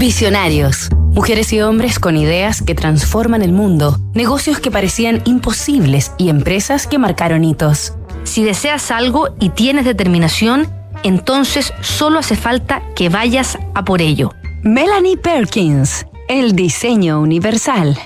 [0.00, 0.88] Visionarios.
[1.12, 6.86] Mujeres y hombres con ideas que transforman el mundo, negocios que parecían imposibles y empresas
[6.86, 7.92] que marcaron hitos.
[8.24, 10.66] Si deseas algo y tienes determinación,
[11.02, 14.32] entonces solo hace falta que vayas a por ello.
[14.62, 17.98] Melanie Perkins, el diseño universal.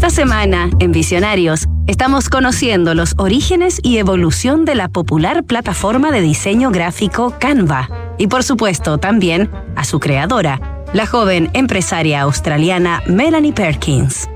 [0.00, 6.22] Esta semana, en Visionarios, estamos conociendo los orígenes y evolución de la popular plataforma de
[6.22, 7.90] diseño gráfico Canva.
[8.16, 14.26] Y por supuesto, también a su creadora, la joven empresaria australiana Melanie Perkins.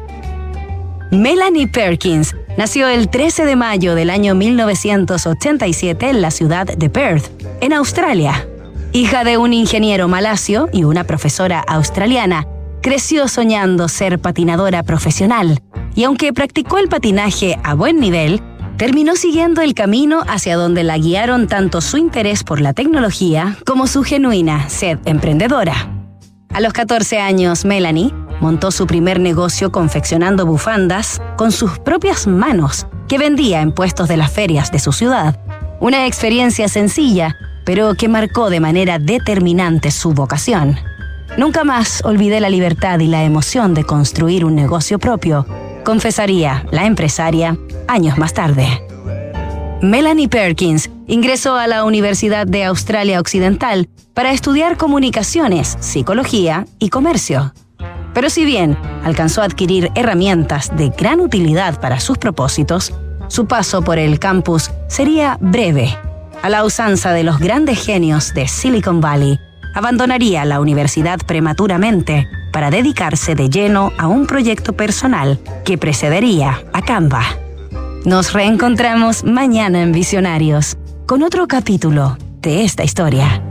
[1.10, 7.30] Melanie Perkins nació el 13 de mayo del año 1987 en la ciudad de Perth,
[7.62, 8.46] en Australia.
[8.92, 12.46] Hija de un ingeniero malasio y una profesora australiana,
[12.84, 15.58] creció soñando ser patinadora profesional
[15.94, 18.42] y aunque practicó el patinaje a buen nivel,
[18.76, 23.86] terminó siguiendo el camino hacia donde la guiaron tanto su interés por la tecnología como
[23.86, 25.72] su genuina sed emprendedora.
[26.50, 28.12] A los 14 años, Melanie
[28.42, 34.18] montó su primer negocio confeccionando bufandas con sus propias manos que vendía en puestos de
[34.18, 35.40] las ferias de su ciudad.
[35.80, 40.78] Una experiencia sencilla, pero que marcó de manera determinante su vocación.
[41.36, 45.46] Nunca más olvidé la libertad y la emoción de construir un negocio propio,
[45.84, 47.58] confesaría la empresaria
[47.88, 48.82] años más tarde.
[49.82, 57.52] Melanie Perkins ingresó a la Universidad de Australia Occidental para estudiar comunicaciones, psicología y comercio.
[58.14, 62.92] Pero si bien alcanzó a adquirir herramientas de gran utilidad para sus propósitos,
[63.28, 65.98] su paso por el campus sería breve,
[66.42, 69.38] a la usanza de los grandes genios de Silicon Valley
[69.74, 76.82] abandonaría la universidad prematuramente para dedicarse de lleno a un proyecto personal que precedería a
[76.82, 77.24] Canva.
[78.04, 80.76] Nos reencontramos mañana en Visionarios
[81.06, 83.42] con otro capítulo de esta historia.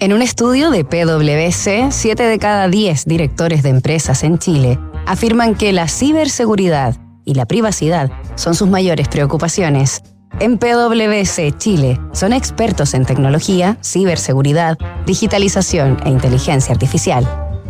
[0.00, 5.54] En un estudio de PwC, 7 de cada 10 directores de empresas en Chile afirman
[5.54, 10.02] que la ciberseguridad y la privacidad son sus mayores preocupaciones
[10.40, 17.26] en PwC Chile son expertos en tecnología, ciberseguridad, digitalización e inteligencia artificial.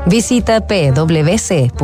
[0.07, 1.75] Visita pwc.cl.